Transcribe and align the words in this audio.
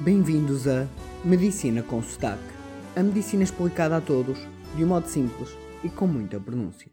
Bem-vindos 0.00 0.68
a 0.68 0.86
Medicina 1.24 1.82
com 1.82 2.02
Sotaque. 2.02 2.42
A 2.94 3.02
medicina 3.02 3.42
explicada 3.42 3.96
a 3.96 4.00
todos, 4.00 4.38
de 4.76 4.84
um 4.84 4.88
modo 4.88 5.06
simples 5.06 5.56
e 5.82 5.88
com 5.88 6.06
muita 6.06 6.38
pronúncia. 6.38 6.90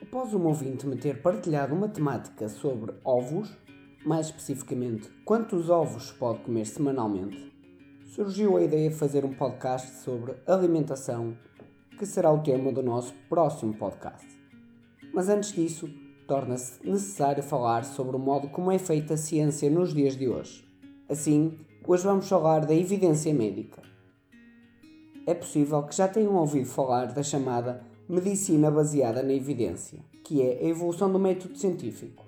Após 0.00 0.32
um 0.34 0.46
ouvinte 0.46 0.86
me 0.86 0.96
ter 0.96 1.20
partilhado 1.20 1.74
uma 1.74 1.88
temática 1.88 2.48
sobre 2.48 2.94
ovos, 3.04 3.50
mais 4.06 4.26
especificamente 4.26 5.10
quantos 5.24 5.68
ovos 5.68 6.04
se 6.04 6.14
pode 6.14 6.38
comer 6.44 6.64
semanalmente, 6.64 7.52
surgiu 8.14 8.56
a 8.56 8.62
ideia 8.62 8.88
de 8.88 8.94
fazer 8.94 9.24
um 9.24 9.34
podcast 9.34 9.96
sobre 10.04 10.36
alimentação, 10.46 11.36
que 11.98 12.06
será 12.06 12.30
o 12.30 12.40
tema 12.40 12.72
do 12.72 12.84
nosso 12.84 13.12
próximo 13.28 13.74
podcast. 13.74 14.28
Mas 15.12 15.28
antes 15.28 15.52
disso, 15.52 15.90
torna-se 16.30 16.74
necessário 16.88 17.42
falar 17.42 17.84
sobre 17.84 18.14
o 18.14 18.18
modo 18.20 18.46
como 18.46 18.70
é 18.70 18.78
feita 18.78 19.14
a 19.14 19.16
ciência 19.16 19.68
nos 19.68 19.92
dias 19.92 20.16
de 20.16 20.28
hoje. 20.28 20.64
Assim, 21.08 21.58
hoje 21.84 22.04
vamos 22.04 22.28
falar 22.28 22.64
da 22.64 22.72
evidência 22.72 23.34
médica. 23.34 23.82
É 25.26 25.34
possível 25.34 25.82
que 25.82 25.96
já 25.96 26.06
tenham 26.06 26.36
ouvido 26.36 26.66
falar 26.66 27.06
da 27.06 27.24
chamada 27.24 27.84
medicina 28.08 28.70
baseada 28.70 29.24
na 29.24 29.32
evidência, 29.32 29.98
que 30.22 30.40
é 30.40 30.60
a 30.60 30.68
evolução 30.68 31.10
do 31.10 31.18
método 31.18 31.58
científico. 31.58 32.24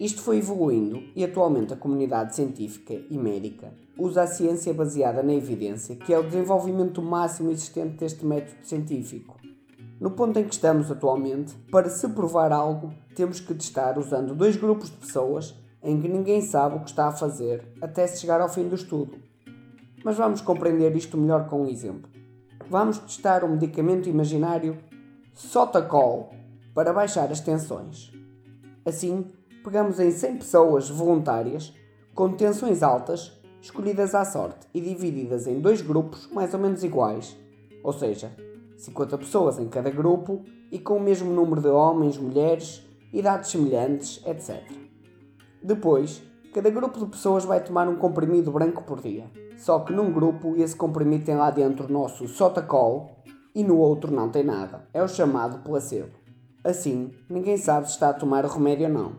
Isto 0.00 0.22
foi 0.22 0.38
evoluindo 0.38 1.00
e 1.14 1.22
atualmente 1.22 1.72
a 1.72 1.76
comunidade 1.76 2.34
científica 2.34 2.94
e 3.08 3.16
médica 3.16 3.72
usa 3.96 4.24
a 4.24 4.26
ciência 4.26 4.74
baseada 4.74 5.22
na 5.22 5.32
evidência, 5.32 5.94
que 5.94 6.12
é 6.12 6.18
o 6.18 6.26
desenvolvimento 6.26 7.00
máximo 7.00 7.52
existente 7.52 7.96
deste 7.96 8.26
método 8.26 8.66
científico. 8.66 9.36
No 9.98 10.10
ponto 10.10 10.38
em 10.38 10.44
que 10.44 10.52
estamos 10.54 10.90
atualmente, 10.90 11.54
para 11.70 11.88
se 11.88 12.06
provar 12.08 12.52
algo, 12.52 12.92
temos 13.14 13.40
que 13.40 13.54
testar 13.54 13.98
usando 13.98 14.34
dois 14.34 14.54
grupos 14.54 14.90
de 14.90 14.96
pessoas 14.96 15.54
em 15.82 15.98
que 16.00 16.08
ninguém 16.08 16.42
sabe 16.42 16.76
o 16.76 16.80
que 16.80 16.90
está 16.90 17.08
a 17.08 17.12
fazer 17.12 17.66
até 17.80 18.06
se 18.06 18.20
chegar 18.20 18.40
ao 18.42 18.48
fim 18.48 18.68
do 18.68 18.74
estudo. 18.74 19.16
Mas 20.04 20.16
vamos 20.16 20.42
compreender 20.42 20.94
isto 20.94 21.16
melhor 21.16 21.48
com 21.48 21.62
um 21.62 21.68
exemplo. 21.68 22.10
Vamos 22.68 22.98
testar 22.98 23.42
o 23.42 23.46
um 23.46 23.52
medicamento 23.52 24.08
imaginário 24.08 24.76
Sotacol 25.32 26.30
para 26.74 26.92
baixar 26.92 27.32
as 27.32 27.40
tensões. 27.40 28.12
Assim, 28.84 29.26
pegamos 29.64 29.98
em 29.98 30.10
100 30.10 30.36
pessoas 30.36 30.90
voluntárias 30.90 31.72
com 32.14 32.32
tensões 32.32 32.82
altas, 32.82 33.32
escolhidas 33.62 34.14
à 34.14 34.24
sorte 34.24 34.66
e 34.74 34.80
divididas 34.80 35.46
em 35.46 35.58
dois 35.58 35.80
grupos 35.80 36.28
mais 36.30 36.52
ou 36.52 36.60
menos 36.60 36.84
iguais, 36.84 37.36
ou 37.82 37.92
seja, 37.92 38.30
50 38.76 39.18
pessoas 39.18 39.58
em 39.58 39.68
cada 39.68 39.90
grupo 39.90 40.42
e 40.70 40.78
com 40.78 40.96
o 40.96 41.00
mesmo 41.00 41.32
número 41.32 41.60
de 41.60 41.68
homens, 41.68 42.18
mulheres, 42.18 42.86
idades 43.12 43.50
semelhantes, 43.50 44.22
etc. 44.26 44.62
Depois, 45.62 46.22
cada 46.52 46.70
grupo 46.70 46.98
de 46.98 47.06
pessoas 47.06 47.44
vai 47.44 47.62
tomar 47.62 47.88
um 47.88 47.96
comprimido 47.96 48.50
branco 48.50 48.82
por 48.84 49.00
dia. 49.00 49.30
Só 49.56 49.80
que 49.80 49.92
num 49.92 50.12
grupo 50.12 50.54
esse 50.56 50.76
comprimido 50.76 51.24
tem 51.24 51.36
lá 51.36 51.50
dentro 51.50 51.86
o 51.86 51.92
nosso 51.92 52.28
sotacol 52.28 53.10
e 53.54 53.64
no 53.64 53.78
outro 53.78 54.12
não 54.12 54.28
tem 54.28 54.44
nada. 54.44 54.86
É 54.92 55.02
o 55.02 55.08
chamado 55.08 55.64
placebo. 55.64 56.12
Assim, 56.62 57.12
ninguém 57.30 57.56
sabe 57.56 57.86
se 57.86 57.94
está 57.94 58.10
a 58.10 58.14
tomar 58.14 58.44
o 58.44 58.48
remédio 58.48 58.86
ou 58.86 58.92
não. 58.92 59.12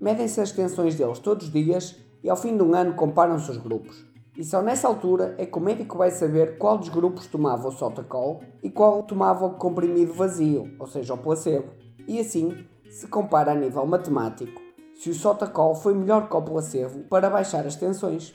Medem-se 0.00 0.40
as 0.40 0.52
tensões 0.52 0.94
deles 0.94 1.18
todos 1.18 1.46
os 1.46 1.52
dias 1.52 1.96
e 2.22 2.30
ao 2.30 2.36
fim 2.36 2.56
de 2.56 2.62
um 2.62 2.74
ano 2.74 2.94
comparam-se 2.94 3.50
os 3.50 3.56
grupos. 3.56 4.04
E 4.36 4.42
só 4.42 4.60
nessa 4.60 4.88
altura 4.88 5.34
é 5.38 5.46
que 5.46 5.56
o 5.56 5.60
médico 5.60 5.96
vai 5.96 6.10
saber 6.10 6.58
qual 6.58 6.76
dos 6.76 6.88
grupos 6.88 7.26
tomava 7.26 7.68
o 7.68 7.72
Sotacol 7.72 8.40
e 8.62 8.68
qual 8.68 9.04
tomava 9.04 9.46
o 9.46 9.54
comprimido 9.54 10.12
vazio, 10.12 10.74
ou 10.78 10.86
seja, 10.88 11.14
o 11.14 11.18
placebo. 11.18 11.72
E 12.08 12.18
assim 12.18 12.66
se 12.90 13.06
compara 13.06 13.52
a 13.52 13.54
nível 13.54 13.86
matemático 13.86 14.60
se 14.94 15.10
o 15.10 15.14
Sotacol 15.14 15.74
foi 15.74 15.94
melhor 15.94 16.28
que 16.28 16.36
o 16.36 16.42
placebo 16.42 17.04
para 17.04 17.30
baixar 17.30 17.66
as 17.66 17.76
tensões. 17.76 18.34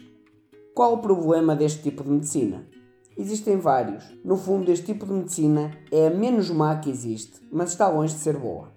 Qual 0.74 0.94
o 0.94 1.02
problema 1.02 1.56
deste 1.56 1.84
tipo 1.84 2.04
de 2.04 2.12
medicina? 2.12 2.66
Existem 3.18 3.58
vários. 3.58 4.06
No 4.24 4.38
fundo, 4.38 4.72
este 4.72 4.86
tipo 4.86 5.06
de 5.06 5.12
medicina 5.12 5.72
é 5.92 6.08
a 6.08 6.10
menos 6.10 6.50
má 6.50 6.78
que 6.78 6.90
existe, 6.90 7.42
mas 7.52 7.72
está 7.72 7.90
longe 7.90 8.14
de 8.14 8.22
ser 8.22 8.38
boa. 8.38 8.72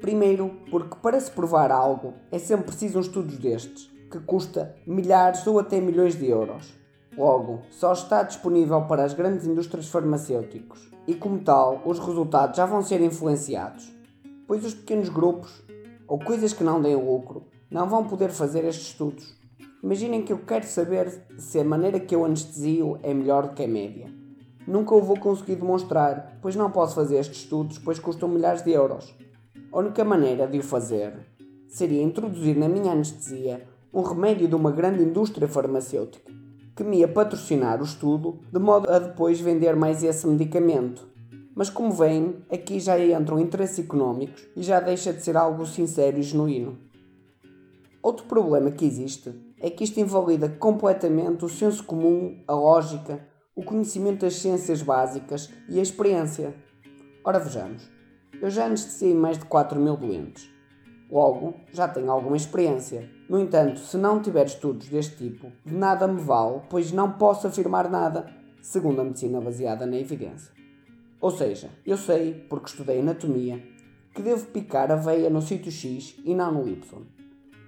Primeiro, 0.00 0.56
porque 0.70 0.96
para 1.02 1.18
se 1.18 1.30
provar 1.30 1.72
algo 1.72 2.14
é 2.30 2.38
sempre 2.38 2.66
preciso 2.66 2.98
um 2.98 3.00
estudos 3.00 3.36
destes, 3.36 3.90
que 4.10 4.18
custa 4.20 4.74
milhares 4.86 5.46
ou 5.46 5.58
até 5.58 5.80
milhões 5.80 6.16
de 6.16 6.26
euros. 6.26 6.74
Logo, 7.16 7.62
só 7.70 7.92
está 7.92 8.22
disponível 8.22 8.82
para 8.82 9.04
as 9.04 9.12
grandes 9.12 9.44
indústrias 9.44 9.88
farmacêuticas 9.88 10.88
e, 11.06 11.14
como 11.14 11.40
tal, 11.40 11.82
os 11.84 11.98
resultados 11.98 12.56
já 12.56 12.64
vão 12.64 12.82
ser 12.82 13.00
influenciados, 13.00 13.92
pois 14.46 14.64
os 14.64 14.74
pequenos 14.74 15.08
grupos, 15.08 15.62
ou 16.06 16.18
coisas 16.18 16.52
que 16.52 16.64
não 16.64 16.80
deem 16.80 16.94
lucro, 16.94 17.46
não 17.70 17.88
vão 17.88 18.04
poder 18.04 18.30
fazer 18.30 18.64
estes 18.64 18.88
estudos. 18.88 19.36
Imaginem 19.82 20.22
que 20.22 20.32
eu 20.32 20.38
quero 20.38 20.66
saber 20.66 21.24
se 21.38 21.58
a 21.58 21.64
maneira 21.64 22.00
que 22.00 22.14
eu 22.14 22.24
anestesio 22.24 22.98
é 23.02 23.12
melhor 23.12 23.48
do 23.48 23.54
que 23.54 23.64
a 23.64 23.68
média. 23.68 24.10
Nunca 24.66 24.94
o 24.94 25.02
vou 25.02 25.18
conseguir 25.18 25.56
demonstrar, 25.56 26.38
pois 26.42 26.54
não 26.54 26.70
posso 26.70 26.94
fazer 26.94 27.18
estes 27.18 27.38
estudos, 27.38 27.78
pois 27.78 27.98
custam 27.98 28.28
milhares 28.28 28.62
de 28.62 28.70
euros. 28.70 29.14
A 29.72 29.78
única 29.78 30.04
maneira 30.04 30.46
de 30.46 30.58
o 30.58 30.62
fazer 30.62 31.14
seria 31.68 32.02
introduzir 32.02 32.56
na 32.56 32.68
minha 32.68 32.92
anestesia 32.92 33.66
um 33.92 34.02
remédio 34.02 34.46
de 34.46 34.54
uma 34.54 34.70
grande 34.70 35.02
indústria 35.02 35.48
farmacêutica, 35.48 36.30
que 36.76 36.84
me 36.84 36.98
ia 36.98 37.08
patrocinar 37.08 37.80
o 37.80 37.84
estudo 37.84 38.40
de 38.52 38.58
modo 38.58 38.90
a 38.90 38.98
depois 38.98 39.40
vender 39.40 39.74
mais 39.74 40.02
esse 40.02 40.26
medicamento. 40.26 41.08
Mas 41.54 41.70
como 41.70 41.90
veem, 41.90 42.36
aqui 42.50 42.78
já 42.78 42.98
entram 42.98 43.38
interesses 43.38 43.84
económicos 43.84 44.46
e 44.54 44.62
já 44.62 44.78
deixa 44.78 45.12
de 45.12 45.22
ser 45.22 45.36
algo 45.36 45.66
sincero 45.66 46.18
e 46.18 46.22
genuíno. 46.22 46.78
Outro 48.00 48.26
problema 48.26 48.70
que 48.70 48.84
existe 48.84 49.34
é 49.58 49.68
que 49.68 49.82
isto 49.82 49.98
invalida 49.98 50.48
completamente 50.48 51.44
o 51.44 51.48
senso 51.48 51.82
comum, 51.82 52.42
a 52.46 52.54
lógica, 52.54 53.26
o 53.56 53.62
conhecimento 53.64 54.20
das 54.20 54.34
ciências 54.34 54.82
básicas 54.82 55.50
e 55.68 55.80
a 55.80 55.82
experiência. 55.82 56.54
Ora 57.24 57.40
vejamos, 57.40 57.90
eu 58.40 58.48
já 58.50 58.66
anestesiei 58.66 59.14
mais 59.14 59.36
de 59.36 59.46
4 59.46 59.80
mil 59.80 59.96
doentes. 59.96 60.48
Logo, 61.10 61.54
já 61.72 61.88
tenho 61.88 62.10
alguma 62.10 62.36
experiência 62.36 63.08
no 63.28 63.38
entanto, 63.38 63.78
se 63.80 63.98
não 63.98 64.22
tiver 64.22 64.46
estudos 64.46 64.88
deste 64.88 65.16
tipo, 65.16 65.52
de 65.62 65.74
nada 65.74 66.08
me 66.08 66.18
vale, 66.18 66.62
pois 66.70 66.90
não 66.92 67.12
posso 67.12 67.46
afirmar 67.46 67.90
nada, 67.90 68.26
segundo 68.62 69.02
a 69.02 69.04
medicina 69.04 69.38
baseada 69.38 69.84
na 69.84 69.98
evidência. 69.98 70.50
Ou 71.20 71.30
seja, 71.30 71.68
eu 71.84 71.98
sei, 71.98 72.32
porque 72.48 72.70
estudei 72.70 73.00
anatomia, 73.00 73.62
que 74.14 74.22
devo 74.22 74.46
picar 74.46 74.90
a 74.90 74.96
veia 74.96 75.28
no 75.28 75.42
sítio 75.42 75.70
X 75.70 76.16
e 76.24 76.34
não 76.34 76.52
no 76.52 76.66
Y. 76.66 77.02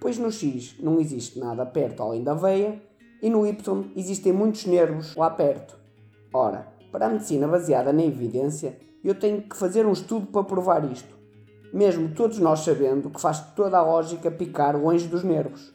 Pois 0.01 0.17
no 0.17 0.33
X 0.33 0.77
não 0.81 0.99
existe 0.99 1.39
nada 1.39 1.67
perto 1.67 2.03
além 2.03 2.25
da 2.25 2.33
veia 2.33 2.81
e 3.21 3.29
no 3.29 3.47
Y 3.47 3.93
existem 3.95 4.33
muitos 4.33 4.65
nervos 4.65 5.15
lá 5.15 5.29
perto. 5.29 5.79
Ora, 6.33 6.73
para 6.91 7.05
a 7.05 7.11
medicina 7.11 7.47
baseada 7.47 7.93
na 7.93 8.03
evidência, 8.03 8.79
eu 9.05 9.15
tenho 9.15 9.43
que 9.43 9.55
fazer 9.55 9.85
um 9.85 9.93
estudo 9.93 10.27
para 10.29 10.43
provar 10.43 10.91
isto 10.91 11.20
mesmo 11.73 12.15
todos 12.15 12.39
nós 12.39 12.61
sabendo 12.61 13.11
que 13.11 13.21
faz 13.21 13.41
toda 13.55 13.79
a 13.79 13.83
lógica 13.83 14.31
picar 14.31 14.77
longe 14.77 15.07
dos 15.07 15.23
nervos. 15.23 15.73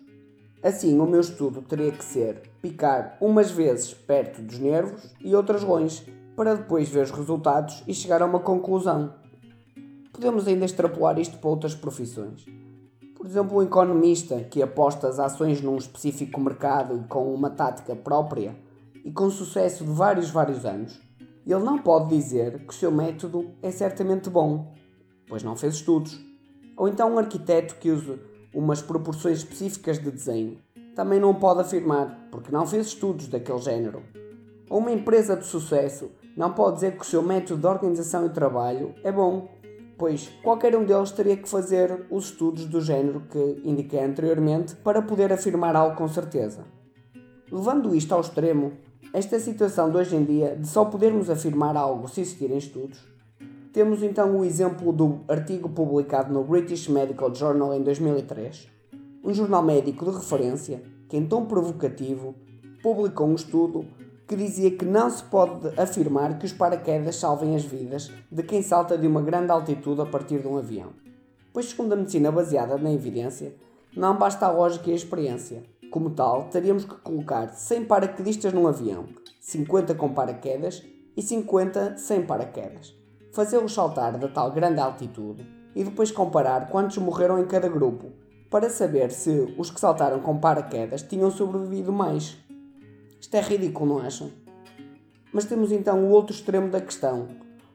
Assim, 0.61 0.99
o 0.99 1.05
meu 1.05 1.21
estudo 1.21 1.61
teria 1.61 1.91
que 1.91 2.03
ser 2.03 2.41
picar 2.61 3.17
umas 3.21 3.51
vezes 3.51 3.93
perto 3.93 4.41
dos 4.41 4.57
nervos 4.57 5.13
e 5.21 5.35
outras 5.35 5.63
longe, 5.63 6.11
para 6.35 6.55
depois 6.55 6.89
ver 6.89 7.03
os 7.03 7.11
resultados 7.11 7.83
e 7.87 7.93
chegar 7.93 8.21
a 8.21 8.25
uma 8.25 8.39
conclusão. 8.39 9.13
Podemos 10.11 10.47
ainda 10.47 10.65
extrapolar 10.65 11.19
isto 11.19 11.37
para 11.37 11.49
outras 11.49 11.75
profissões. 11.75 12.45
Por 13.15 13.25
exemplo, 13.25 13.57
um 13.57 13.63
economista 13.63 14.39
que 14.41 14.61
aposta 14.61 15.07
as 15.07 15.19
ações 15.19 15.61
num 15.61 15.77
específico 15.77 16.39
mercado 16.39 16.97
e 16.97 17.07
com 17.07 17.33
uma 17.33 17.49
tática 17.49 17.95
própria 17.95 18.55
e 19.03 19.11
com 19.11 19.29
sucesso 19.29 19.83
de 19.83 19.91
vários, 19.91 20.29
vários 20.29 20.65
anos, 20.65 20.99
ele 21.45 21.63
não 21.63 21.77
pode 21.77 22.09
dizer 22.09 22.59
que 22.59 22.69
o 22.69 22.73
seu 22.73 22.91
método 22.91 23.51
é 23.61 23.69
certamente 23.69 24.29
bom, 24.29 24.73
pois 25.27 25.43
não 25.43 25.55
fez 25.55 25.75
estudos. 25.75 26.19
Ou 26.77 26.87
então 26.87 27.13
um 27.13 27.19
arquiteto 27.19 27.75
que 27.75 27.91
use 27.91 28.19
umas 28.53 28.81
proporções 28.81 29.39
específicas 29.39 29.99
de 29.99 30.09
desenho, 30.09 30.57
também 30.95 31.19
não 31.19 31.35
pode 31.35 31.59
afirmar, 31.59 32.27
porque 32.31 32.51
não 32.51 32.65
fez 32.65 32.87
estudos 32.87 33.27
daquele 33.27 33.59
género. 33.59 34.01
Ou 34.69 34.79
uma 34.79 34.91
empresa 34.91 35.35
de 35.35 35.45
sucesso 35.45 36.09
não 36.35 36.53
pode 36.53 36.75
dizer 36.75 36.95
que 36.95 37.01
o 37.01 37.05
seu 37.05 37.21
método 37.21 37.59
de 37.61 37.67
organização 37.67 38.25
e 38.25 38.29
trabalho 38.29 38.95
é 39.03 39.11
bom, 39.11 39.49
pois 39.97 40.29
qualquer 40.41 40.75
um 40.75 40.85
deles 40.85 41.11
teria 41.11 41.37
que 41.37 41.47
fazer 41.47 42.05
os 42.09 42.25
estudos 42.25 42.65
do 42.65 42.81
género 42.81 43.21
que 43.29 43.61
indiquei 43.63 43.99
anteriormente 43.99 44.75
para 44.75 45.01
poder 45.01 45.31
afirmar 45.31 45.75
algo 45.75 45.95
com 45.95 46.07
certeza. 46.07 46.65
Levando 47.51 47.93
isto 47.95 48.13
ao 48.13 48.21
extremo, 48.21 48.73
esta 49.13 49.39
situação 49.39 49.89
de 49.89 49.97
hoje 49.97 50.15
em 50.15 50.23
dia 50.23 50.55
de 50.55 50.67
só 50.67 50.85
podermos 50.85 51.29
afirmar 51.29 51.77
algo 51.77 52.07
se 52.07 52.21
existirem 52.21 52.57
estudos 52.57 53.14
temos 53.75 54.01
então 54.01 54.37
o 54.37 54.45
exemplo 54.45 54.93
do 54.93 55.19
artigo 55.27 55.67
publicado 55.67 56.33
no 56.33 56.45
British 56.45 56.87
Medical 56.87 57.35
Journal 57.35 57.73
em 57.73 57.83
2003, 57.83 58.69
um 59.21 59.33
jornal 59.33 59.61
médico 59.61 60.05
de 60.05 60.11
referência 60.15 60.81
que, 61.09 61.17
em 61.17 61.25
tom 61.25 61.43
provocativo, 61.45 62.33
publicou 62.81 63.27
um 63.27 63.35
estudo 63.35 63.85
que 64.25 64.37
dizia 64.37 64.71
que 64.71 64.85
não 64.85 65.09
se 65.09 65.21
pode 65.25 65.77
afirmar 65.77 66.39
que 66.39 66.45
os 66.45 66.53
paraquedas 66.53 67.17
salvem 67.17 67.53
as 67.53 67.65
vidas 67.65 68.09
de 68.31 68.43
quem 68.43 68.61
salta 68.61 68.97
de 68.97 69.05
uma 69.07 69.21
grande 69.21 69.51
altitude 69.51 69.99
a 69.99 70.05
partir 70.05 70.39
de 70.39 70.47
um 70.47 70.57
avião. 70.57 70.93
Pois, 71.51 71.65
segundo 71.65 71.91
a 71.91 71.97
medicina 71.97 72.31
baseada 72.31 72.77
na 72.77 72.93
evidência, 72.93 73.57
Não 73.93 74.17
basta 74.17 74.45
a 74.45 74.51
lógica 74.51 74.89
e 74.89 74.93
a 74.93 74.95
experiência. 74.95 75.63
Como 75.91 76.11
tal, 76.11 76.43
teríamos 76.45 76.85
que 76.85 76.95
colocar 76.95 77.49
100 77.49 77.85
paraquedistas 77.85 78.53
num 78.53 78.67
avião, 78.67 79.05
50 79.41 79.95
com 79.95 80.13
paraquedas 80.13 80.81
e 81.15 81.21
50 81.21 81.97
sem 81.97 82.25
paraquedas. 82.25 83.04
Fazê-los 83.35 83.73
saltar 83.73 84.17
da 84.17 84.29
tal 84.29 84.49
grande 84.49 84.79
altitude 84.79 85.45
e 85.75 85.83
depois 85.83 86.09
comparar 86.09 86.69
quantos 86.69 86.97
morreram 86.99 87.37
em 87.37 87.45
cada 87.45 87.67
grupo, 87.67 88.13
para 88.49 88.69
saber 88.69 89.11
se 89.11 89.53
os 89.57 89.69
que 89.69 89.77
saltaram 89.77 90.21
com 90.21 90.37
paraquedas 90.37 91.03
tinham 91.03 91.29
sobrevivido 91.29 91.91
mais. 91.91 92.37
Isto 93.19 93.35
é 93.35 93.41
ridículo, 93.41 93.95
não 93.95 93.99
acham? 93.99 94.31
Mas 95.33 95.43
temos 95.43 95.73
então 95.73 96.05
o 96.05 96.11
outro 96.11 96.33
extremo 96.33 96.69
da 96.69 96.79
questão: 96.79 97.27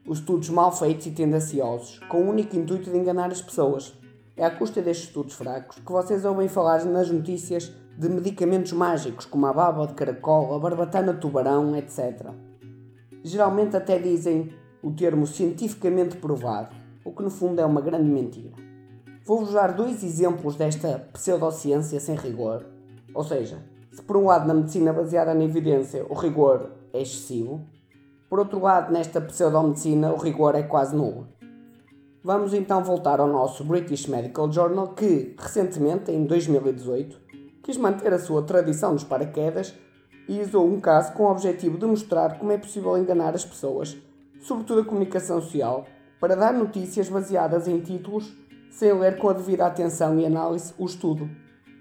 os 0.03 0.17
estudos 0.17 0.49
mal 0.49 0.71
feitos 0.71 1.05
e 1.05 1.11
tendenciosos, 1.11 1.99
com 2.09 2.23
o 2.23 2.29
único 2.31 2.57
intuito 2.57 2.89
de 2.89 2.97
enganar 2.97 3.29
as 3.29 3.43
pessoas. 3.43 3.93
É 4.35 4.43
à 4.43 4.49
custa 4.49 4.81
destes 4.81 5.09
estudos 5.09 5.35
fracos 5.35 5.77
que 5.77 5.91
vocês 5.91 6.25
ouvem 6.25 6.47
falar 6.47 6.83
nas 6.85 7.11
notícias 7.11 7.71
de 7.95 8.09
medicamentos 8.09 8.71
mágicos 8.71 9.27
como 9.27 9.45
a 9.45 9.53
baba 9.53 9.85
de 9.85 9.93
caracol, 9.93 10.55
a 10.55 10.57
barbatana 10.57 11.13
de 11.13 11.19
tubarão, 11.19 11.75
etc. 11.75 12.31
Geralmente 13.23 13.77
até 13.77 13.99
dizem 13.99 14.59
o 14.83 14.91
termo 14.91 15.27
cientificamente 15.27 16.17
provado, 16.17 16.75
o 17.03 17.11
que 17.11 17.23
no 17.23 17.29
fundo 17.29 17.59
é 17.59 17.65
uma 17.65 17.81
grande 17.81 18.09
mentira. 18.09 18.51
Vou-vos 19.25 19.53
dar 19.53 19.73
dois 19.73 20.03
exemplos 20.03 20.55
desta 20.55 21.07
pseudociência 21.13 21.99
sem 21.99 22.15
rigor. 22.15 22.65
Ou 23.13 23.23
seja, 23.23 23.63
se 23.91 24.01
por 24.01 24.17
um 24.17 24.25
lado 24.25 24.47
na 24.47 24.53
medicina 24.53 24.91
baseada 24.91 25.33
na 25.33 25.43
evidência 25.43 26.05
o 26.09 26.13
rigor 26.13 26.71
é 26.91 27.01
excessivo, 27.01 27.61
por 28.29 28.39
outro 28.39 28.59
lado 28.59 28.91
nesta 28.91 29.21
pseudomedicina 29.21 30.11
o 30.11 30.17
rigor 30.17 30.55
é 30.55 30.63
quase 30.63 30.95
nulo. 30.95 31.27
Vamos 32.23 32.53
então 32.53 32.83
voltar 32.83 33.19
ao 33.19 33.27
nosso 33.27 33.63
British 33.63 34.07
Medical 34.07 34.51
Journal 34.51 34.89
que, 34.89 35.35
recentemente, 35.37 36.11
em 36.11 36.23
2018, 36.23 37.19
quis 37.63 37.77
manter 37.77 38.13
a 38.13 38.19
sua 38.19 38.43
tradição 38.43 38.93
dos 38.93 39.03
paraquedas 39.03 39.73
e 40.27 40.39
usou 40.39 40.67
um 40.67 40.79
caso 40.79 41.13
com 41.13 41.23
o 41.23 41.31
objetivo 41.31 41.77
de 41.77 41.85
mostrar 41.85 42.37
como 42.37 42.51
é 42.51 42.57
possível 42.57 42.97
enganar 42.97 43.33
as 43.33 43.43
pessoas, 43.43 43.97
sobretudo 44.41 44.81
a 44.81 44.85
comunicação 44.85 45.41
social, 45.41 45.85
para 46.19 46.35
dar 46.35 46.53
notícias 46.53 47.09
baseadas 47.09 47.67
em 47.67 47.79
títulos 47.79 48.35
sem 48.69 48.93
ler 48.93 49.17
com 49.17 49.29
a 49.29 49.33
devida 49.33 49.65
atenção 49.65 50.19
e 50.19 50.25
análise 50.25 50.73
o 50.77 50.85
estudo. 50.85 51.29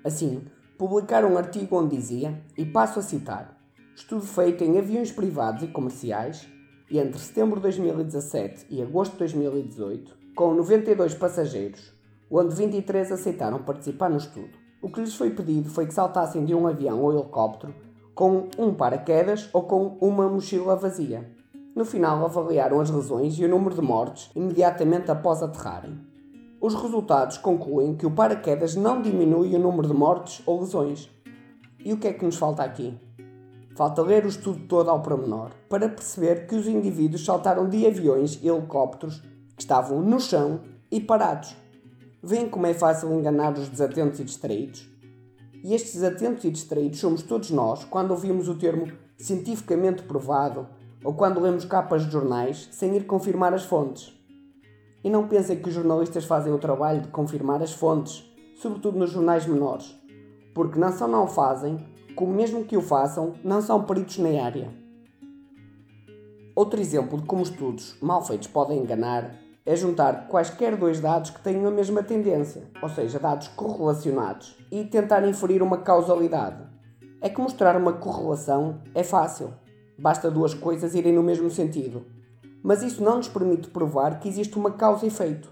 Assim, 0.04 0.44
publicaram 0.76 1.32
um 1.32 1.38
artigo 1.38 1.76
onde 1.76 1.96
dizia, 1.96 2.42
e 2.56 2.64
passo 2.64 2.98
a 2.98 3.02
citar: 3.02 3.56
estudo 3.94 4.22
feito 4.22 4.64
em 4.64 4.78
aviões 4.78 5.12
privados 5.12 5.62
e 5.62 5.68
comerciais 5.68 6.48
e 6.90 6.98
entre 6.98 7.18
setembro 7.18 7.56
de 7.56 7.62
2017 7.62 8.66
e 8.68 8.82
agosto 8.82 9.12
de 9.12 9.18
2018 9.18 10.18
com 10.34 10.54
92 10.54 11.14
passageiros, 11.14 11.92
onde 12.30 12.54
23 12.54 13.12
aceitaram 13.12 13.62
participar 13.62 14.08
no 14.08 14.16
estudo. 14.16 14.58
O 14.82 14.90
que 14.90 15.00
lhes 15.00 15.14
foi 15.14 15.30
pedido 15.30 15.68
foi 15.68 15.86
que 15.86 15.94
saltassem 15.94 16.44
de 16.44 16.54
um 16.54 16.66
avião 16.66 17.00
ou 17.02 17.12
helicóptero 17.12 17.74
com 18.14 18.48
um 18.58 18.74
paraquedas 18.74 19.48
ou 19.52 19.62
com 19.64 19.98
uma 20.00 20.28
mochila 20.28 20.76
vazia. 20.76 21.39
No 21.80 21.86
final, 21.86 22.22
avaliaram 22.26 22.78
as 22.78 22.90
lesões 22.90 23.38
e 23.38 23.44
o 23.46 23.48
número 23.48 23.74
de 23.74 23.80
mortes 23.80 24.30
imediatamente 24.36 25.10
após 25.10 25.42
aterrarem. 25.42 25.98
Os 26.60 26.74
resultados 26.74 27.38
concluem 27.38 27.96
que 27.96 28.04
o 28.04 28.10
paraquedas 28.10 28.76
não 28.76 29.00
diminui 29.00 29.54
o 29.54 29.58
número 29.58 29.88
de 29.88 29.94
mortes 29.94 30.42
ou 30.44 30.60
lesões. 30.60 31.08
E 31.82 31.90
o 31.90 31.96
que 31.96 32.08
é 32.08 32.12
que 32.12 32.22
nos 32.22 32.36
falta 32.36 32.62
aqui? 32.62 33.00
Falta 33.74 34.02
ler 34.02 34.26
o 34.26 34.28
estudo 34.28 34.66
todo 34.66 34.90
ao 34.90 35.00
pormenor 35.00 35.52
para 35.70 35.88
perceber 35.88 36.46
que 36.46 36.54
os 36.54 36.68
indivíduos 36.68 37.24
saltaram 37.24 37.66
de 37.66 37.86
aviões 37.86 38.38
e 38.42 38.48
helicópteros 38.48 39.20
que 39.56 39.62
estavam 39.62 40.02
no 40.02 40.20
chão 40.20 40.60
e 40.92 41.00
parados. 41.00 41.56
Veem 42.22 42.50
como 42.50 42.66
é 42.66 42.74
fácil 42.74 43.10
enganar 43.14 43.54
os 43.54 43.70
desatentos 43.70 44.20
e 44.20 44.24
distraídos? 44.24 44.86
E 45.64 45.72
estes 45.72 45.94
desatentos 45.94 46.44
e 46.44 46.50
distraídos 46.50 47.00
somos 47.00 47.22
todos 47.22 47.50
nós 47.50 47.84
quando 47.84 48.10
ouvimos 48.10 48.50
o 48.50 48.54
termo 48.56 48.86
cientificamente 49.16 50.02
provado 50.02 50.68
ou 51.04 51.14
quando 51.14 51.40
lemos 51.40 51.64
capas 51.64 52.04
de 52.04 52.12
jornais 52.12 52.68
sem 52.70 52.96
ir 52.96 53.06
confirmar 53.06 53.54
as 53.54 53.64
fontes. 53.64 54.12
E 55.02 55.08
não 55.08 55.26
pensem 55.26 55.58
que 55.58 55.68
os 55.68 55.74
jornalistas 55.74 56.24
fazem 56.24 56.52
o 56.52 56.58
trabalho 56.58 57.00
de 57.00 57.08
confirmar 57.08 57.62
as 57.62 57.72
fontes, 57.72 58.24
sobretudo 58.56 58.98
nos 58.98 59.10
jornais 59.10 59.46
menores, 59.46 59.96
porque 60.54 60.78
não 60.78 60.92
só 60.92 61.08
não 61.08 61.26
fazem, 61.26 61.78
como 62.14 62.34
mesmo 62.34 62.64
que 62.64 62.76
o 62.76 62.82
façam, 62.82 63.34
não 63.42 63.62
são 63.62 63.84
peritos 63.84 64.18
na 64.18 64.44
área. 64.44 64.70
Outro 66.54 66.80
exemplo 66.80 67.18
de 67.18 67.26
como 67.26 67.42
estudos 67.42 67.96
mal 68.02 68.22
feitos 68.22 68.48
podem 68.48 68.78
enganar 68.78 69.34
é 69.64 69.76
juntar 69.76 70.26
quaisquer 70.28 70.76
dois 70.76 71.00
dados 71.00 71.30
que 71.30 71.40
tenham 71.40 71.66
a 71.66 71.70
mesma 71.70 72.02
tendência, 72.02 72.64
ou 72.82 72.88
seja, 72.88 73.18
dados 73.18 73.48
correlacionados, 73.48 74.56
e 74.70 74.84
tentar 74.84 75.26
inferir 75.26 75.62
uma 75.62 75.78
causalidade. 75.78 76.62
É 77.20 77.28
que 77.28 77.40
mostrar 77.40 77.76
uma 77.76 77.92
correlação 77.92 78.80
é 78.94 79.02
fácil, 79.02 79.52
basta 80.00 80.30
duas 80.30 80.54
coisas 80.54 80.94
irem 80.94 81.12
no 81.12 81.22
mesmo 81.22 81.50
sentido. 81.50 82.04
Mas 82.62 82.82
isso 82.82 83.02
não 83.02 83.18
nos 83.18 83.28
permite 83.28 83.68
provar 83.68 84.18
que 84.18 84.28
existe 84.28 84.58
uma 84.58 84.70
causa 84.70 85.04
e 85.04 85.08
efeito. 85.08 85.50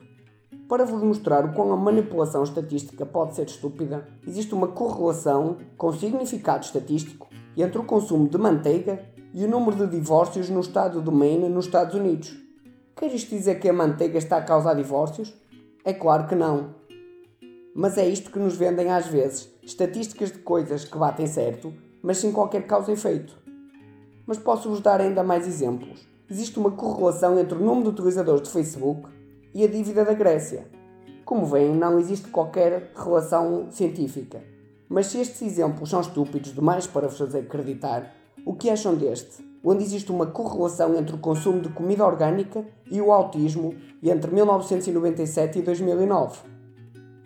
Para 0.68 0.84
vos 0.84 1.02
mostrar 1.02 1.44
o 1.44 1.52
quão 1.52 1.72
a 1.72 1.76
manipulação 1.76 2.42
estatística 2.42 3.04
pode 3.04 3.34
ser 3.34 3.46
estúpida, 3.46 4.06
existe 4.26 4.54
uma 4.54 4.68
correlação 4.68 5.58
com 5.76 5.92
significado 5.92 6.64
estatístico 6.64 7.28
entre 7.56 7.78
o 7.78 7.84
consumo 7.84 8.28
de 8.28 8.38
manteiga 8.38 9.04
e 9.34 9.44
o 9.44 9.48
número 9.48 9.86
de 9.86 9.98
divórcios 9.98 10.48
no 10.48 10.60
estado 10.60 11.00
do 11.00 11.12
Maine, 11.12 11.48
nos 11.48 11.66
Estados 11.66 11.94
Unidos. 11.94 12.36
Quer 12.96 13.14
isto 13.14 13.30
dizer 13.30 13.60
que 13.60 13.68
a 13.68 13.72
manteiga 13.72 14.18
está 14.18 14.38
a 14.38 14.42
causar 14.42 14.74
divórcios? 14.74 15.34
É 15.84 15.92
claro 15.92 16.26
que 16.26 16.34
não. 16.34 16.74
Mas 17.74 17.96
é 17.96 18.06
isto 18.06 18.30
que 18.30 18.38
nos 18.38 18.56
vendem 18.56 18.90
às 18.90 19.06
vezes: 19.06 19.48
estatísticas 19.62 20.32
de 20.32 20.38
coisas 20.38 20.84
que 20.84 20.98
batem 20.98 21.26
certo, 21.26 21.72
mas 22.02 22.18
sem 22.18 22.32
qualquer 22.32 22.66
causa 22.66 22.90
e 22.90 22.94
efeito. 22.94 23.47
Mas 24.28 24.38
posso-vos 24.38 24.80
dar 24.80 25.00
ainda 25.00 25.24
mais 25.24 25.44
exemplos. 25.44 26.06
Existe 26.30 26.56
uma 26.58 26.70
correlação 26.70 27.36
entre 27.36 27.58
o 27.58 27.60
número 27.60 27.84
de 27.84 27.88
utilizadores 27.88 28.42
de 28.42 28.50
Facebook 28.50 29.08
e 29.52 29.64
a 29.64 29.66
dívida 29.66 30.04
da 30.04 30.12
Grécia. 30.12 30.68
Como 31.24 31.46
veem, 31.46 31.74
não 31.74 31.98
existe 31.98 32.28
qualquer 32.28 32.92
relação 32.94 33.66
científica. 33.70 34.40
Mas 34.88 35.06
se 35.06 35.18
estes 35.18 35.42
exemplos 35.42 35.90
são 35.90 36.00
estúpidos 36.00 36.54
demais 36.54 36.86
para 36.86 37.08
vos 37.08 37.18
fazer 37.18 37.40
acreditar, 37.40 38.14
o 38.46 38.54
que 38.54 38.70
acham 38.70 38.94
deste? 38.94 39.48
onde 39.62 39.84
existe 39.84 40.10
uma 40.10 40.26
correlação 40.26 40.96
entre 40.96 41.14
o 41.14 41.18
consumo 41.18 41.60
de 41.60 41.68
comida 41.68 42.06
orgânica 42.06 42.64
e 42.90 43.00
o 43.00 43.12
autismo 43.12 43.74
entre 44.02 44.32
1997 44.32 45.58
e 45.58 45.62
2009. 45.62 46.38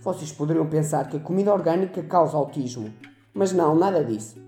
Vocês 0.00 0.32
poderiam 0.32 0.66
pensar 0.66 1.08
que 1.08 1.16
a 1.16 1.20
comida 1.20 1.52
orgânica 1.52 2.02
causa 2.02 2.36
autismo, 2.36 2.92
mas 3.32 3.52
não, 3.52 3.74
nada 3.74 4.04
disso. 4.04 4.41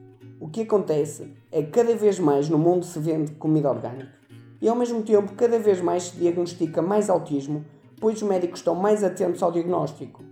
Que 0.55 0.63
acontece 0.63 1.33
é 1.51 1.65
que 1.65 1.73
cada 1.73 1.97
vez 1.97 2.21
mais 2.21 2.49
no 2.49 2.57
mundo 2.57 2.85
se 2.85 2.97
vende 3.01 3.33
comida 3.33 3.69
orgânica 3.69 4.13
e 4.63 4.69
ao 4.69 4.77
mesmo 4.77 5.03
tempo 5.03 5.35
cada 5.35 5.59
vez 5.59 5.81
mais 5.81 6.05
se 6.05 6.17
diagnostica 6.17 6.81
mais 6.81 7.11
autismo, 7.11 7.65
pois 8.01 8.19
os 8.19 8.23
médicos 8.23 8.61
estão 8.61 8.73
mais 8.73 9.03
atentos 9.03 9.43
ao 9.43 9.51
diagnóstico. 9.51 10.23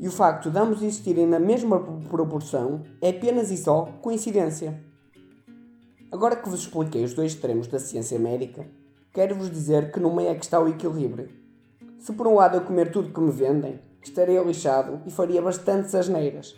E 0.00 0.08
o 0.08 0.10
facto 0.10 0.50
de 0.50 0.58
ambos 0.58 0.80
existirem 0.80 1.26
na 1.26 1.38
mesma 1.38 1.80
proporção 2.08 2.80
é 3.02 3.10
apenas 3.10 3.50
e 3.50 3.58
só 3.58 3.84
coincidência. 4.00 4.82
Agora 6.10 6.36
que 6.36 6.48
vos 6.48 6.60
expliquei 6.60 7.04
os 7.04 7.12
dois 7.12 7.32
extremos 7.32 7.66
da 7.66 7.78
ciência 7.78 8.18
médica, 8.18 8.66
quero-vos 9.12 9.50
dizer 9.50 9.92
que 9.92 10.00
no 10.00 10.16
meio 10.16 10.30
é 10.30 10.34
que 10.34 10.46
está 10.46 10.58
o 10.58 10.68
equilíbrio. 10.68 11.28
Se 11.98 12.14
por 12.14 12.26
um 12.26 12.36
lado 12.36 12.56
eu 12.56 12.62
comer 12.62 12.90
tudo 12.90 13.12
que 13.12 13.20
me 13.20 13.30
vendem, 13.30 13.78
estaria 14.02 14.42
lixado 14.42 15.02
e 15.04 15.10
faria 15.10 15.42
bastantes 15.42 15.94
asneiras. 15.94 16.56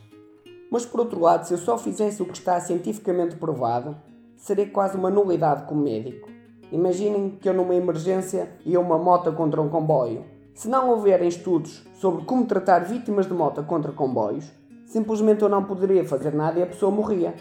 Mas 0.70 0.86
por 0.86 1.00
outro 1.00 1.20
lado, 1.20 1.46
se 1.46 1.52
eu 1.52 1.58
só 1.58 1.76
fizesse 1.76 2.22
o 2.22 2.26
que 2.26 2.38
está 2.38 2.60
cientificamente 2.60 3.36
provado, 3.36 3.96
seria 4.36 4.68
quase 4.68 4.96
uma 4.96 5.10
nulidade 5.10 5.64
como 5.64 5.82
médico. 5.82 6.28
Imaginem 6.70 7.30
que 7.30 7.48
eu 7.48 7.54
numa 7.54 7.74
emergência 7.74 8.52
ia 8.64 8.78
uma 8.78 8.96
moto 8.96 9.32
contra 9.32 9.60
um 9.60 9.68
comboio. 9.68 10.24
Se 10.54 10.68
não 10.68 10.90
houverem 10.90 11.28
estudos 11.28 11.84
sobre 11.94 12.24
como 12.24 12.46
tratar 12.46 12.84
vítimas 12.84 13.26
de 13.26 13.32
moto 13.32 13.62
contra 13.64 13.90
comboios, 13.90 14.50
simplesmente 14.86 15.42
eu 15.42 15.48
não 15.48 15.64
poderia 15.64 16.04
fazer 16.04 16.32
nada 16.32 16.60
e 16.60 16.62
a 16.62 16.66
pessoa 16.66 16.92
morria. 16.92 17.34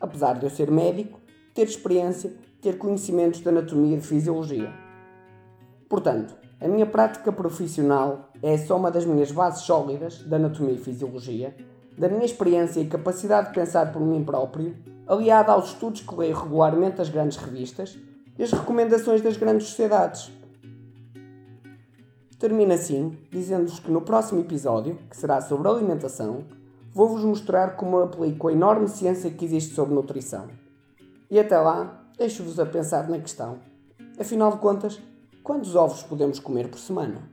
Apesar 0.00 0.38
de 0.38 0.44
eu 0.44 0.50
ser 0.50 0.68
médico, 0.68 1.20
ter 1.54 1.62
experiência, 1.62 2.32
ter 2.60 2.76
conhecimentos 2.76 3.40
de 3.40 3.48
anatomia 3.48 3.96
e 3.96 4.00
de 4.00 4.06
fisiologia. 4.06 4.72
Portanto, 5.88 6.34
a 6.60 6.66
minha 6.66 6.86
prática 6.86 7.30
profissional 7.30 8.30
é 8.42 8.56
só 8.56 8.76
uma 8.76 8.90
das 8.90 9.04
minhas 9.04 9.30
bases 9.30 9.62
sólidas 9.62 10.18
de 10.18 10.34
anatomia 10.34 10.74
e 10.74 10.78
fisiologia, 10.78 11.54
da 11.96 12.08
minha 12.08 12.24
experiência 12.24 12.80
e 12.80 12.86
capacidade 12.86 13.48
de 13.48 13.54
pensar 13.54 13.92
por 13.92 14.00
mim 14.00 14.24
próprio, 14.24 14.76
aliada 15.06 15.52
aos 15.52 15.68
estudos 15.68 16.00
que 16.00 16.14
leio 16.14 16.36
regularmente 16.36 16.96
das 16.96 17.08
grandes 17.08 17.36
revistas 17.36 17.98
e 18.38 18.42
as 18.42 18.52
recomendações 18.52 19.20
das 19.20 19.36
grandes 19.36 19.68
sociedades. 19.68 20.30
Termino 22.38 22.72
assim, 22.72 23.16
dizendo-vos 23.30 23.78
que 23.78 23.90
no 23.90 24.00
próximo 24.00 24.40
episódio, 24.40 24.98
que 25.08 25.16
será 25.16 25.40
sobre 25.40 25.68
alimentação, 25.68 26.44
vou-vos 26.92 27.24
mostrar 27.24 27.76
como 27.76 28.00
aplico 28.00 28.48
a 28.48 28.52
enorme 28.52 28.88
ciência 28.88 29.30
que 29.30 29.44
existe 29.44 29.74
sobre 29.74 29.94
nutrição. 29.94 30.48
E 31.30 31.38
até 31.38 31.58
lá, 31.58 32.04
deixo-vos 32.18 32.58
a 32.58 32.66
pensar 32.66 33.08
na 33.08 33.18
questão. 33.18 33.58
Afinal 34.18 34.50
de 34.50 34.58
contas, 34.58 35.00
quantos 35.42 35.76
ovos 35.76 36.02
podemos 36.02 36.40
comer 36.40 36.68
por 36.68 36.78
semana? 36.78 37.31